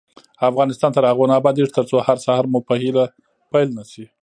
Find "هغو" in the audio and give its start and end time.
1.11-1.25